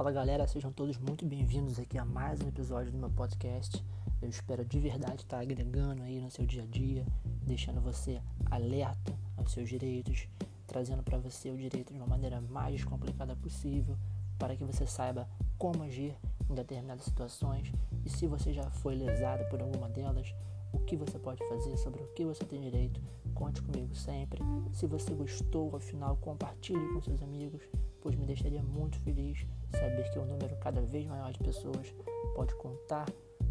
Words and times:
Fala 0.00 0.12
galera, 0.12 0.46
sejam 0.46 0.72
todos 0.72 0.96
muito 0.96 1.26
bem-vindos 1.26 1.78
aqui 1.78 1.98
a 1.98 2.06
mais 2.06 2.40
um 2.40 2.48
episódio 2.48 2.90
do 2.90 2.96
meu 2.96 3.10
podcast. 3.10 3.84
Eu 4.22 4.30
espero 4.30 4.64
de 4.64 4.80
verdade 4.80 5.24
estar 5.24 5.38
agregando 5.40 6.02
aí 6.02 6.22
no 6.22 6.30
seu 6.30 6.46
dia 6.46 6.62
a 6.62 6.66
dia, 6.66 7.04
deixando 7.42 7.82
você 7.82 8.18
alerta 8.50 9.14
aos 9.36 9.52
seus 9.52 9.68
direitos, 9.68 10.26
trazendo 10.66 11.02
para 11.02 11.18
você 11.18 11.50
o 11.50 11.56
direito 11.58 11.92
de 11.92 11.98
uma 11.98 12.06
maneira 12.06 12.40
mais 12.40 12.76
descomplicada 12.76 13.36
possível, 13.36 13.94
para 14.38 14.56
que 14.56 14.64
você 14.64 14.86
saiba 14.86 15.28
como 15.58 15.82
agir 15.82 16.16
em 16.48 16.54
determinadas 16.54 17.04
situações 17.04 17.70
e 18.02 18.08
se 18.08 18.26
você 18.26 18.54
já 18.54 18.70
foi 18.70 18.94
lesado 18.94 19.44
por 19.50 19.60
alguma 19.60 19.90
delas, 19.90 20.34
o 20.72 20.78
que 20.78 20.96
você 20.96 21.18
pode 21.18 21.46
fazer, 21.46 21.76
sobre 21.76 22.02
o 22.02 22.06
que 22.14 22.24
você 22.24 22.42
tem 22.46 22.62
direito. 22.62 23.02
Conte 23.34 23.60
comigo 23.60 23.94
sempre. 23.94 24.40
Se 24.72 24.86
você 24.86 25.12
gostou, 25.12 25.76
afinal, 25.76 26.16
compartilhe 26.16 26.88
com 26.94 27.02
seus 27.02 27.20
amigos, 27.20 27.60
pois 28.00 28.16
me 28.16 28.26
deixaria 28.26 28.62
muito 28.62 28.98
feliz 29.00 29.46
saber 29.72 30.10
que 30.10 30.18
um 30.18 30.26
número 30.26 30.56
cada 30.56 30.80
vez 30.80 31.06
maior 31.06 31.32
de 31.32 31.38
pessoas 31.38 31.94
pode 32.34 32.54
contar 32.56 33.06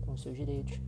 com 0.05 0.17
seus 0.17 0.35
direitos. 0.35 0.79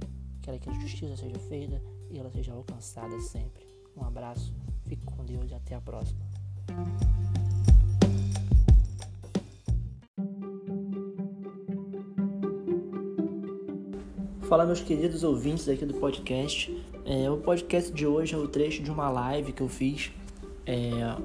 Quero 0.42 0.60
que 0.60 0.70
a 0.70 0.74
justiça 0.74 1.16
seja 1.16 1.38
feita 1.40 1.82
e 2.10 2.20
ela 2.20 2.32
seja 2.32 2.54
alcançada 2.54 3.20
sempre. 3.22 3.66
Um 3.96 4.04
abraço, 4.04 4.54
fique 4.86 5.06
com 5.06 5.24
Deus 5.24 5.52
e 5.52 5.54
até 5.54 5.76
a 5.76 5.82
próxima. 5.82 6.26
Fala 14.42 14.66
meus 14.66 14.82
queridos 14.82 15.24
ouvintes 15.24 15.70
aqui 15.70 15.86
do 15.86 15.94
podcast. 15.94 16.76
É, 17.06 17.30
o 17.30 17.38
podcast 17.38 17.92
de 17.94 18.06
hoje 18.06 18.36
é 18.36 18.38
o 18.38 18.48
trecho 18.48 18.84
de 18.84 18.92
uma 18.92 19.10
live 19.10 19.54
que 19.54 19.62
eu 19.62 19.70
fiz 19.70 20.12
é, 20.66 20.76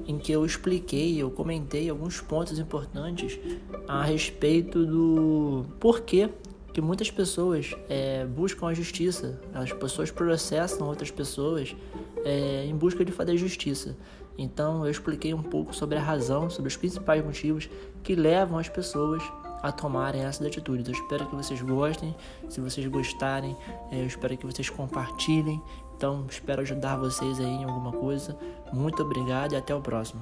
em 0.07 0.17
que 0.17 0.31
eu 0.31 0.45
expliquei, 0.45 1.21
eu 1.21 1.29
comentei 1.29 1.89
alguns 1.89 2.19
pontos 2.19 2.57
importantes 2.57 3.39
a 3.87 4.03
respeito 4.03 4.85
do 4.85 5.65
porquê 5.79 6.29
que 6.73 6.81
muitas 6.81 7.09
pessoas 7.09 7.75
é, 7.89 8.25
buscam 8.25 8.67
a 8.67 8.73
justiça, 8.73 9.39
as 9.53 9.71
pessoas 9.73 10.11
processam 10.11 10.87
outras 10.87 11.09
pessoas 11.09 11.75
é, 12.23 12.65
em 12.65 12.75
busca 12.75 13.03
de 13.03 13.11
fazer 13.11 13.37
justiça. 13.37 13.95
Então 14.37 14.85
eu 14.85 14.91
expliquei 14.91 15.33
um 15.33 15.41
pouco 15.41 15.75
sobre 15.75 15.97
a 15.97 16.01
razão, 16.01 16.49
sobre 16.49 16.67
os 16.67 16.77
principais 16.77 17.23
motivos 17.23 17.69
que 18.03 18.15
levam 18.15 18.59
as 18.59 18.69
pessoas 18.69 19.23
a 19.61 19.71
tomarem 19.71 20.23
essas 20.23 20.45
atitudes. 20.45 20.87
Eu 20.87 20.93
espero 20.93 21.27
que 21.27 21.35
vocês 21.35 21.61
gostem. 21.61 22.15
Se 22.49 22.61
vocês 22.61 22.85
gostarem, 22.87 23.55
é, 23.91 24.01
eu 24.01 24.05
espero 24.05 24.37
que 24.37 24.45
vocês 24.45 24.69
compartilhem. 24.69 25.61
Então, 25.95 26.25
espero 26.29 26.61
ajudar 26.61 26.97
vocês 26.97 27.39
aí 27.39 27.45
em 27.45 27.63
alguma 27.63 27.91
coisa. 27.91 28.37
Muito 28.71 29.01
obrigado 29.01 29.53
e 29.53 29.55
até 29.55 29.73
o 29.73 29.81
próximo. 29.81 30.21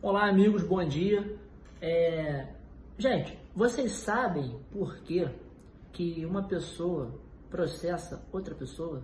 Olá, 0.00 0.28
amigos, 0.28 0.62
bom 0.62 0.84
dia. 0.84 1.36
É... 1.80 2.46
Gente, 2.96 3.38
vocês 3.54 3.92
sabem 3.92 4.58
por 4.72 4.98
que, 4.98 5.28
que 5.92 6.24
uma 6.24 6.42
pessoa 6.42 7.12
processa 7.50 8.24
outra 8.32 8.54
pessoa? 8.54 9.02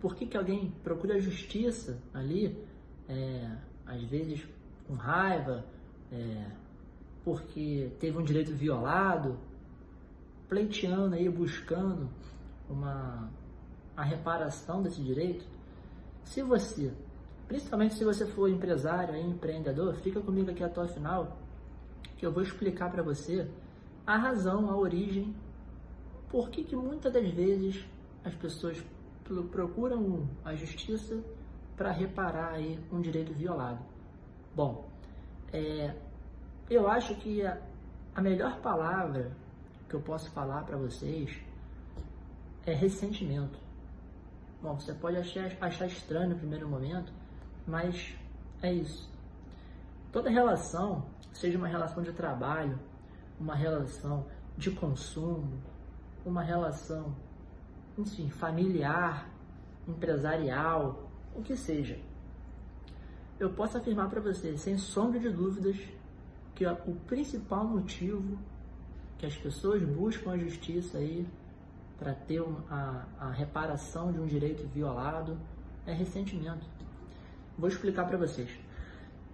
Por 0.00 0.14
que, 0.14 0.26
que 0.26 0.36
alguém 0.36 0.72
procura 0.82 1.20
justiça 1.20 1.98
ali? 2.14 2.56
É 3.08 3.69
às 3.90 4.02
vezes 4.04 4.46
com 4.86 4.94
raiva, 4.94 5.64
é, 6.12 6.46
porque 7.24 7.90
teve 7.98 8.16
um 8.16 8.22
direito 8.22 8.52
violado, 8.52 9.36
pleiteando 10.48 11.14
aí, 11.16 11.28
buscando 11.28 12.08
uma, 12.68 13.30
a 13.96 14.04
reparação 14.04 14.80
desse 14.80 15.02
direito. 15.02 15.44
Se 16.24 16.42
você, 16.42 16.92
principalmente 17.48 17.94
se 17.94 18.04
você 18.04 18.24
for 18.26 18.48
empresário, 18.48 19.14
aí, 19.14 19.22
empreendedor, 19.22 19.94
fica 19.96 20.20
comigo 20.20 20.50
aqui 20.50 20.62
até 20.62 20.80
o 20.80 20.88
final, 20.88 21.36
que 22.16 22.24
eu 22.24 22.32
vou 22.32 22.42
explicar 22.42 22.90
para 22.90 23.02
você 23.02 23.50
a 24.06 24.16
razão, 24.16 24.70
a 24.70 24.76
origem, 24.76 25.34
por 26.28 26.48
que, 26.48 26.62
que 26.62 26.76
muitas 26.76 27.12
das 27.12 27.28
vezes 27.30 27.84
as 28.24 28.34
pessoas 28.34 28.80
procuram 29.50 30.28
a 30.44 30.54
justiça 30.54 31.22
para 31.80 31.92
reparar 31.92 32.50
aí 32.50 32.78
um 32.92 33.00
direito 33.00 33.32
violado. 33.32 33.78
Bom, 34.54 34.86
é, 35.50 35.96
eu 36.68 36.86
acho 36.86 37.14
que 37.14 37.42
a, 37.42 37.58
a 38.14 38.20
melhor 38.20 38.60
palavra 38.60 39.34
que 39.88 39.94
eu 39.94 40.00
posso 40.02 40.30
falar 40.32 40.62
para 40.64 40.76
vocês 40.76 41.40
é 42.66 42.74
ressentimento. 42.74 43.58
Bom, 44.60 44.78
você 44.78 44.92
pode 44.92 45.16
achar, 45.16 45.50
achar 45.58 45.86
estranho 45.86 46.28
no 46.28 46.36
primeiro 46.36 46.68
momento, 46.68 47.10
mas 47.66 48.14
é 48.60 48.70
isso. 48.70 49.10
Toda 50.12 50.28
relação, 50.28 51.06
seja 51.32 51.56
uma 51.56 51.66
relação 51.66 52.02
de 52.02 52.12
trabalho, 52.12 52.78
uma 53.40 53.54
relação 53.54 54.26
de 54.54 54.70
consumo, 54.70 55.58
uma 56.26 56.42
relação, 56.42 57.16
enfim, 57.96 58.28
familiar, 58.28 59.30
empresarial, 59.88 61.09
o 61.34 61.42
que 61.42 61.56
seja. 61.56 61.98
Eu 63.38 63.50
posso 63.50 63.78
afirmar 63.78 64.08
para 64.10 64.20
você, 64.20 64.56
sem 64.56 64.76
sombra 64.76 65.18
de 65.18 65.30
dúvidas, 65.30 65.76
que 66.54 66.66
o 66.66 66.94
principal 67.06 67.64
motivo 67.64 68.38
que 69.20 69.26
as 69.26 69.36
pessoas 69.36 69.82
buscam 69.82 70.32
a 70.32 70.38
justiça 70.38 70.96
aí 70.96 71.26
para 71.98 72.14
ter 72.14 72.42
a, 72.70 73.06
a 73.18 73.30
reparação 73.30 74.10
de 74.10 74.18
um 74.18 74.26
direito 74.26 74.66
violado 74.68 75.38
é 75.86 75.92
ressentimento. 75.92 76.66
Vou 77.58 77.68
explicar 77.68 78.06
para 78.06 78.16
vocês. 78.16 78.48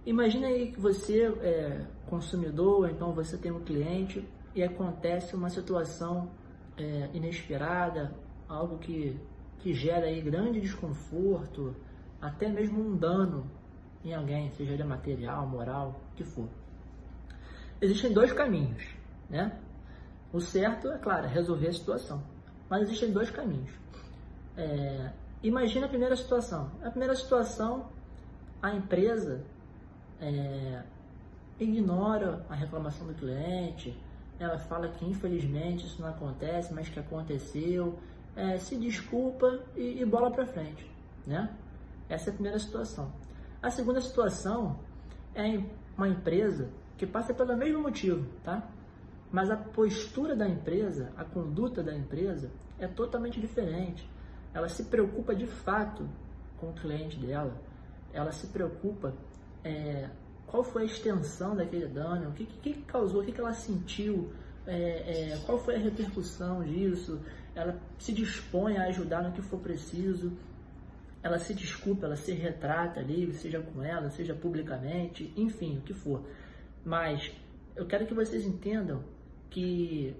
Imagina 0.05 0.47
aí 0.47 0.73
que 0.73 0.79
você 0.79 1.23
é 1.41 1.85
consumidor, 2.05 2.89
então 2.89 3.13
você 3.13 3.37
tem 3.37 3.51
um 3.51 3.61
cliente 3.61 4.27
e 4.53 4.61
acontece 4.61 5.35
uma 5.35 5.49
situação 5.49 6.29
é, 6.77 7.09
inesperada, 7.13 8.13
algo 8.49 8.77
que, 8.79 9.17
que 9.59 9.73
gera 9.73 10.07
aí 10.07 10.21
grande 10.21 10.59
desconforto, 10.59 11.73
até 12.21 12.47
mesmo 12.47 12.79
um 12.79 12.95
dano 12.95 13.49
em 14.03 14.13
alguém, 14.13 14.49
seja 14.51 14.73
ele 14.73 14.83
material, 14.83 15.45
moral, 15.47 15.99
o 16.11 16.15
que 16.15 16.23
for. 16.23 16.47
Existem 17.81 18.13
dois 18.13 18.31
caminhos, 18.31 18.83
né? 19.29 19.59
O 20.31 20.39
certo, 20.39 20.89
é 20.89 20.97
claro, 20.97 21.25
é 21.25 21.29
resolver 21.29 21.67
a 21.67 21.73
situação. 21.73 22.23
Mas 22.69 22.83
existem 22.83 23.11
dois 23.11 23.29
caminhos. 23.29 23.71
É, 24.55 25.11
imagina 25.43 25.85
a 25.85 25.89
primeira 25.89 26.15
situação. 26.15 26.71
A 26.83 26.89
primeira 26.89 27.15
situação, 27.15 27.89
a 28.61 28.73
empresa 28.73 29.43
é, 30.19 30.83
ignora 31.59 32.45
a 32.49 32.55
reclamação 32.55 33.07
do 33.07 33.13
cliente, 33.13 33.95
ela 34.39 34.57
fala 34.57 34.87
que 34.89 35.05
infelizmente 35.05 35.85
isso 35.85 36.01
não 36.01 36.09
acontece, 36.09 36.73
mas 36.73 36.89
que 36.89 36.99
aconteceu, 36.99 37.97
é, 38.35 38.57
se 38.57 38.75
desculpa 38.75 39.59
e, 39.75 40.01
e 40.01 40.05
bola 40.05 40.29
para 40.31 40.45
frente, 40.45 40.89
né? 41.25 41.55
Essa 42.09 42.29
é 42.29 42.31
a 42.31 42.33
primeira 42.33 42.59
situação. 42.59 43.11
A 43.61 43.69
segunda 43.69 43.99
situação 44.01 44.79
é 45.35 45.61
uma 45.97 46.07
empresa 46.07 46.69
que 46.97 47.05
passa 47.05 47.33
pelo 47.33 47.55
mesmo 47.55 47.81
motivo, 47.81 48.25
tá? 48.43 48.67
Mas 49.31 49.49
a 49.51 49.57
postura 49.57 50.35
da 50.35 50.47
empresa, 50.47 51.11
a 51.17 51.23
conduta 51.23 51.83
da 51.83 51.93
empresa 51.95 52.49
é 52.79 52.87
totalmente 52.87 53.39
diferente. 53.39 54.09
Ela 54.53 54.69
se 54.69 54.83
preocupa 54.85 55.35
de 55.35 55.45
fato 55.45 56.07
com 56.57 56.69
o 56.69 56.73
cliente 56.73 57.17
dela. 57.17 57.53
Ela 58.13 58.31
se 58.31 58.47
preocupa 58.47 59.13
é, 59.63 60.09
qual 60.45 60.63
foi 60.63 60.83
a 60.83 60.85
extensão 60.85 61.55
daquele 61.55 61.87
dano, 61.87 62.29
o 62.29 62.33
que, 62.33 62.45
que, 62.45 62.73
que 62.73 62.81
causou, 62.83 63.21
o 63.21 63.25
que, 63.25 63.33
que 63.33 63.39
ela 63.39 63.53
sentiu, 63.53 64.31
é, 64.65 65.33
é, 65.33 65.39
qual 65.45 65.59
foi 65.59 65.75
a 65.75 65.79
repercussão 65.79 66.63
disso. 66.63 67.19
Ela 67.53 67.77
se 67.99 68.13
dispõe 68.13 68.77
a 68.77 68.83
ajudar 68.85 69.23
no 69.23 69.31
que 69.33 69.41
for 69.41 69.59
preciso 69.59 70.31
ela 71.21 71.39
se 71.39 71.53
desculpa, 71.53 72.05
ela 72.05 72.15
se 72.15 72.31
retrata 72.31 72.99
ali, 72.99 73.33
seja 73.33 73.59
com 73.59 73.83
ela, 73.83 74.09
seja 74.09 74.33
publicamente, 74.33 75.33
enfim, 75.35 75.77
o 75.77 75.81
que 75.81 75.93
for. 75.93 76.23
Mas 76.85 77.31
eu 77.75 77.85
quero 77.85 78.05
que 78.05 78.13
vocês 78.13 78.45
entendam 78.45 79.03
que 79.49 80.15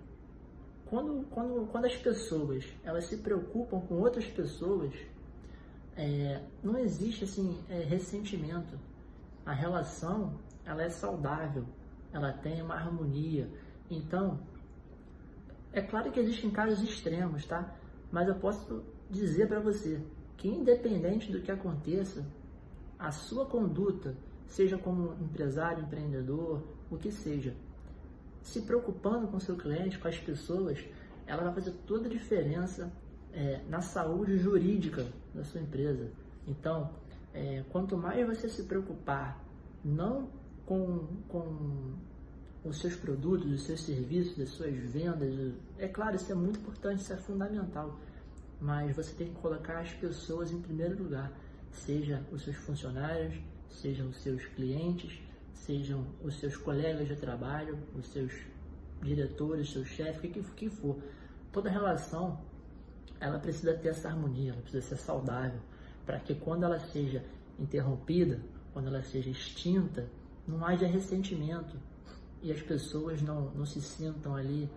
quando, 0.85 1.25
quando, 1.29 1.67
quando 1.67 1.85
as 1.85 1.95
pessoas 1.95 2.65
elas 2.83 3.05
se 3.05 3.17
preocupam 3.17 3.79
com 3.81 3.95
outras 3.95 4.25
pessoas, 4.25 4.93
é, 5.95 6.41
não 6.63 6.77
existe 6.77 7.23
assim 7.23 7.57
é, 7.69 7.79
ressentimento. 7.79 8.77
A 9.45 9.53
relação 9.53 10.39
ela 10.65 10.83
é 10.83 10.89
saudável, 10.89 11.65
ela 12.11 12.33
tem 12.33 12.61
uma 12.61 12.75
harmonia. 12.75 13.49
Então, 13.89 14.39
é 15.71 15.81
claro 15.81 16.11
que 16.11 16.19
existem 16.19 16.49
casos 16.49 16.81
extremos, 16.81 17.45
tá? 17.45 17.75
Mas 18.11 18.27
eu 18.27 18.35
posso 18.35 18.83
dizer 19.09 19.47
para 19.47 19.59
você 19.59 20.01
que 20.37 20.47
independente 20.47 21.31
do 21.31 21.41
que 21.41 21.51
aconteça, 21.51 22.25
a 22.97 23.11
sua 23.11 23.45
conduta, 23.45 24.15
seja 24.45 24.77
como 24.77 25.13
empresário, 25.21 25.83
empreendedor, 25.83 26.63
o 26.89 26.97
que 26.97 27.11
seja, 27.11 27.53
se 28.41 28.61
preocupando 28.61 29.27
com 29.27 29.39
seu 29.39 29.57
cliente, 29.57 29.99
com 29.99 30.07
as 30.07 30.17
pessoas, 30.17 30.83
ela 31.25 31.43
vai 31.43 31.53
fazer 31.53 31.71
toda 31.85 32.07
a 32.07 32.09
diferença 32.09 32.91
é, 33.33 33.61
na 33.67 33.81
saúde 33.81 34.37
jurídica 34.37 35.05
da 35.33 35.43
sua 35.43 35.59
empresa. 35.59 36.09
Então, 36.47 36.91
é, 37.33 37.63
quanto 37.69 37.97
mais 37.97 38.25
você 38.25 38.47
se 38.47 38.63
preocupar 38.63 39.43
não 39.83 40.29
com, 40.65 41.07
com 41.27 41.95
os 42.63 42.79
seus 42.79 42.95
produtos, 42.95 43.51
os 43.51 43.63
seus 43.63 43.81
serviços, 43.81 44.39
as 44.39 44.49
suas 44.49 44.75
vendas. 44.75 45.53
É 45.77 45.87
claro, 45.87 46.15
isso 46.15 46.31
é 46.31 46.35
muito 46.35 46.59
importante, 46.59 47.01
isso 47.01 47.13
é 47.13 47.17
fundamental. 47.17 47.99
Mas 48.59 48.95
você 48.95 49.13
tem 49.13 49.27
que 49.27 49.39
colocar 49.39 49.79
as 49.79 49.93
pessoas 49.93 50.51
em 50.51 50.61
primeiro 50.61 51.03
lugar, 51.03 51.31
seja 51.71 52.25
os 52.31 52.43
seus 52.43 52.55
funcionários, 52.57 53.35
sejam 53.69 54.09
os 54.09 54.17
seus 54.17 54.45
clientes, 54.45 55.19
sejam 55.53 56.05
os 56.23 56.39
seus 56.39 56.55
colegas 56.57 57.07
de 57.07 57.15
trabalho, 57.15 57.77
os 57.95 58.07
seus 58.07 58.33
diretores, 59.01 59.71
seu 59.71 59.85
chefe, 59.85 60.27
o 60.27 60.31
que, 60.31 60.43
que 60.43 60.69
for. 60.69 60.97
Toda 61.51 61.69
relação, 61.69 62.39
ela 63.19 63.39
precisa 63.39 63.73
ter 63.73 63.89
essa 63.89 64.09
harmonia, 64.09 64.53
ela 64.53 64.61
precisa 64.61 64.85
ser 64.85 64.97
saudável, 64.97 65.59
para 66.05 66.19
que 66.19 66.33
quando 66.33 66.63
ela 66.63 66.79
seja 66.79 67.23
interrompida, 67.59 68.39
quando 68.73 68.87
ela 68.87 69.03
seja 69.03 69.29
extinta, 69.29 70.07
não 70.47 70.65
haja 70.65 70.87
ressentimento 70.87 71.77
e 72.41 72.51
as 72.51 72.61
pessoas 72.61 73.21
não, 73.21 73.51
não 73.51 73.65
se 73.65 73.81
sintam 73.81 74.35
ali 74.35 74.69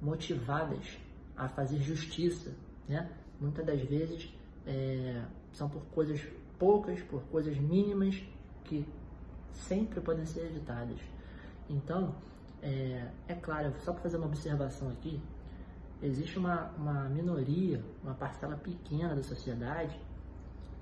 motivadas 0.00 0.98
a 1.36 1.48
fazer 1.48 1.78
justiça, 1.80 2.54
né? 2.88 3.10
Muitas 3.40 3.64
das 3.64 3.80
vezes 3.82 4.32
é, 4.66 5.22
são 5.52 5.68
por 5.68 5.82
coisas 5.86 6.20
poucas, 6.58 7.00
por 7.02 7.22
coisas 7.24 7.56
mínimas 7.56 8.22
que 8.64 8.86
sempre 9.52 10.00
podem 10.00 10.26
ser 10.26 10.46
evitadas. 10.46 10.98
Então, 11.68 12.14
é, 12.62 13.08
é 13.28 13.34
claro, 13.34 13.72
só 13.80 13.92
para 13.92 14.02
fazer 14.02 14.18
uma 14.18 14.26
observação 14.26 14.90
aqui, 14.90 15.20
existe 16.02 16.38
uma, 16.38 16.70
uma 16.76 17.08
minoria, 17.08 17.82
uma 18.02 18.14
parcela 18.14 18.56
pequena 18.56 19.14
da 19.14 19.22
sociedade 19.22 19.98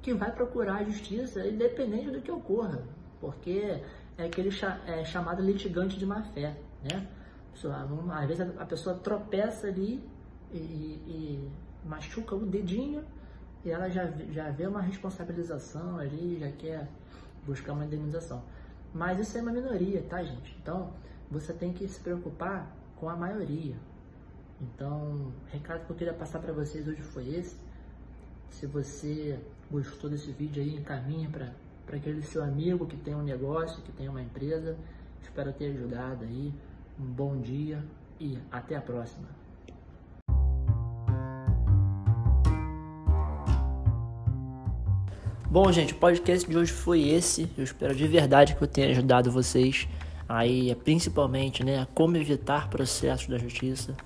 que 0.03 0.15
vai 0.15 0.33
procurar 0.33 0.77
a 0.77 0.85
justiça 0.85 1.47
independente 1.47 2.11
do 2.11 2.21
que 2.21 2.31
ocorra, 2.31 2.83
porque 3.21 3.81
é 4.17 4.25
aquele 4.25 4.51
é, 4.87 5.05
chamado 5.05 5.43
litigante 5.43 5.99
de 5.99 6.07
má 6.07 6.23
fé, 6.23 6.57
né? 6.83 7.07
Às 8.13 8.29
vezes 8.29 8.57
a 8.57 8.65
pessoa 8.65 8.97
tropeça 8.97 9.67
ali 9.67 10.01
e, 10.53 10.57
e 10.57 11.51
machuca 11.85 12.35
o 12.35 12.47
dedinho 12.47 13.05
e 13.65 13.71
ela 13.71 13.89
já, 13.89 14.07
já 14.31 14.51
vê 14.51 14.67
uma 14.67 14.81
responsabilização 14.81 15.99
ali, 15.99 16.39
já 16.39 16.51
quer 16.53 16.89
buscar 17.47 17.73
uma 17.73 17.85
indenização. 17.85 18.43
Mas 18.95 19.19
isso 19.19 19.37
é 19.37 19.43
uma 19.43 19.53
minoria, 19.53 20.03
tá, 20.09 20.23
gente? 20.23 20.57
Então, 20.63 20.93
você 21.31 21.53
tem 21.53 21.73
que 21.73 21.87
se 21.89 22.01
preocupar 22.01 22.71
com 22.97 23.09
a 23.09 23.17
maioria. 23.17 23.77
Então, 24.61 25.33
o 25.47 25.53
recado 25.53 25.85
que 25.87 25.91
eu 25.91 25.97
queria 25.97 26.15
passar 26.15 26.41
para 26.41 26.53
vocês 26.53 26.87
hoje 26.87 27.03
foi 27.03 27.29
esse. 27.29 27.57
Se 28.51 28.67
você 28.67 29.39
gostou 29.71 30.09
desse 30.11 30.33
vídeo 30.33 30.63
aí, 30.63 30.77
encaminha 30.77 31.29
para 31.29 31.97
aquele 31.97 32.23
seu 32.23 32.43
amigo 32.43 32.87
que 32.87 32.97
tem 32.97 33.15
um 33.15 33.23
negócio, 33.23 33.83
que 33.83 33.93
tem 33.93 34.09
uma 34.09 34.23
empresa. 34.23 34.77
Espero 35.23 35.53
ter 35.53 35.67
ajudado 35.67 36.25
aí. 36.25 36.53
Um 36.99 37.05
bom 37.05 37.37
dia 37.37 37.85
e 38.19 38.39
até 38.51 38.75
a 38.77 38.81
próxima. 38.81 39.29
Bom, 45.51 45.73
gente, 45.73 45.95
o 45.95 45.97
podcast 45.97 46.47
de 46.47 46.59
hoje 46.59 46.71
foi 46.71 47.09
esse. 47.09 47.51
Eu 47.57 47.65
espero 47.65 47.95
de 47.95 48.07
verdade 48.07 48.55
que 48.55 48.61
eu 48.61 48.69
tenha 48.69 48.91
ajudado 48.91 49.31
vocês 49.31 49.89
aí, 50.29 50.75
principalmente, 50.85 51.65
né, 51.65 51.79
a 51.79 51.87
como 51.87 52.19
evitar 52.19 52.69
processos 52.69 53.29
da 53.29 53.39
justiça, 53.39 53.97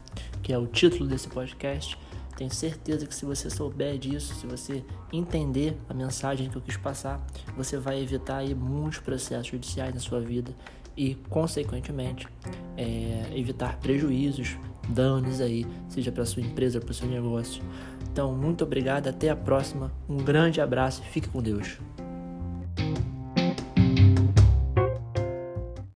que 0.40 0.52
é 0.52 0.58
o 0.58 0.68
título 0.68 1.04
desse 1.04 1.26
podcast. 1.26 1.98
Tenho 2.36 2.48
certeza 2.48 3.08
que 3.08 3.14
se 3.14 3.24
você 3.24 3.50
souber 3.50 3.98
disso, 3.98 4.36
se 4.36 4.46
você 4.46 4.84
entender 5.12 5.76
a 5.88 5.94
mensagem 5.94 6.48
que 6.48 6.54
eu 6.54 6.62
quis 6.62 6.76
passar, 6.76 7.20
você 7.56 7.76
vai 7.76 8.00
evitar 8.00 8.36
aí 8.36 8.54
muitos 8.54 9.00
processos 9.00 9.48
judiciais 9.48 9.92
na 9.92 10.00
sua 10.00 10.20
vida 10.20 10.54
e, 10.96 11.16
consequentemente, 11.28 12.28
é, 12.76 13.32
evitar 13.34 13.80
prejuízos, 13.80 14.56
danos 14.88 15.40
aí, 15.40 15.66
seja 15.88 16.12
para 16.12 16.24
sua 16.24 16.42
empresa, 16.42 16.78
para 16.80 16.92
o 16.92 16.94
seu 16.94 17.08
negócio. 17.08 17.64
Então, 18.12 18.34
muito 18.34 18.62
obrigado, 18.62 19.08
até 19.08 19.30
a 19.30 19.36
próxima. 19.36 19.90
Um 20.06 20.18
grande 20.18 20.60
abraço 20.60 21.02
e 21.02 21.08
fique 21.08 21.28
com 21.28 21.40
Deus. 21.40 21.78